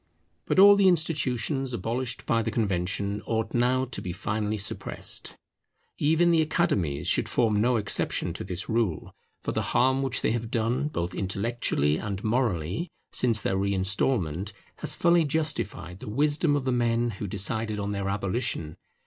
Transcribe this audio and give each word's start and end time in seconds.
But 0.47 0.57
all 0.57 0.75
the 0.75 0.87
institutions 0.87 1.73
abolished 1.73 2.25
by 2.25 2.41
the 2.41 2.49
Convention 2.49 3.21
ought 3.27 3.53
now 3.53 3.83
to 3.83 4.01
be 4.01 4.11
finally 4.11 4.57
suppressed. 4.57 5.35
Even 5.99 6.31
the 6.31 6.41
Academies 6.41 7.07
should 7.07 7.29
form 7.29 7.55
no 7.61 7.75
exception 7.75 8.33
to 8.33 8.43
this 8.43 8.67
rule, 8.67 9.13
for 9.43 9.51
the 9.51 9.61
harm 9.77 10.01
which 10.01 10.23
they 10.23 10.31
have 10.31 10.49
done, 10.49 10.87
both 10.87 11.13
intellectually 11.13 11.97
and 11.97 12.23
morally, 12.23 12.89
since 13.11 13.41
their 13.43 13.57
reinstalment, 13.57 14.53
has 14.77 14.95
fully 14.95 15.23
justified 15.23 15.99
the 15.99 16.09
wisdom 16.09 16.55
of 16.55 16.65
the 16.65 16.71
men 16.71 17.11
who 17.21 17.27
decided 17.27 17.77
on 17.77 17.91
their 17.91 18.09
abolition. 18.09 18.77